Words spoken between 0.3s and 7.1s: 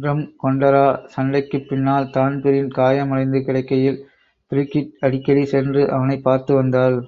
கொண்டரா சண்டைக்குப்பின்னால் தான்பிரீன் காயமடைந்து கிடக்கையில் பிரிகிட் அடிக்கடி சென்று அவனைப் பார்த்துவந்தாள்.